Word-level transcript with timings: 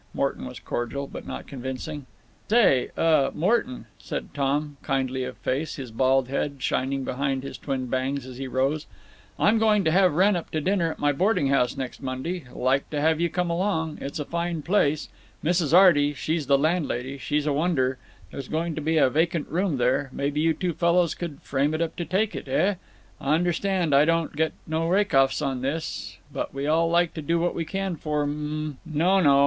Morton 0.15 0.47
was 0.47 0.59
cordial, 0.59 1.05
but 1.05 1.27
not 1.27 1.45
convincing. 1.45 2.07
"Say—uh—Morton," 2.49 3.85
said 3.99 4.33
Tom, 4.33 4.77
kindly 4.81 5.23
of 5.25 5.37
face, 5.37 5.75
his 5.75 5.91
bald 5.91 6.27
head 6.27 6.55
shining 6.57 7.03
behind 7.03 7.43
his 7.43 7.55
twin 7.59 7.85
bangs, 7.85 8.25
as 8.25 8.37
he 8.37 8.47
rose, 8.47 8.87
"I'm 9.37 9.59
going 9.59 9.83
to 9.83 9.91
have 9.91 10.15
Wrenn 10.15 10.35
up 10.35 10.49
to 10.53 10.59
dinner 10.59 10.89
at 10.91 10.97
my 10.97 11.11
boarding 11.11 11.49
house 11.49 11.77
next 11.77 12.01
Monday. 12.01 12.45
Like 12.51 12.89
to 12.89 12.99
have 12.99 13.19
you 13.21 13.29
come 13.29 13.51
along. 13.51 13.99
It's 14.01 14.17
a 14.17 14.25
fine 14.25 14.63
place—Mrs. 14.63 15.71
Arty—she's 15.71 16.47
the 16.47 16.57
landlady—she's 16.57 17.45
a 17.45 17.53
wonder. 17.53 17.99
There's 18.31 18.47
going 18.47 18.73
to 18.73 18.81
be 18.81 18.97
a 18.97 19.07
vacant 19.07 19.49
room 19.49 19.77
there—maybe 19.77 20.41
you 20.41 20.55
two 20.55 20.73
fellows 20.73 21.13
could 21.13 21.43
frame 21.43 21.75
it 21.75 21.79
up 21.83 21.95
to 21.97 22.05
take 22.05 22.35
it, 22.35 22.47
heh? 22.47 22.73
Understand, 23.23 23.93
I 23.93 24.05
don't 24.05 24.35
get 24.35 24.53
no 24.65 24.87
rake 24.89 25.13
off 25.13 25.39
on 25.43 25.61
this, 25.61 26.17
but 26.33 26.55
we 26.55 26.65
all 26.65 26.89
like 26.89 27.13
to 27.13 27.21
do 27.21 27.37
what 27.37 27.53
we 27.53 27.65
can 27.65 27.95
for 27.97 28.23
M—" 28.23 28.79
"No, 28.83 29.19
no!" 29.19 29.39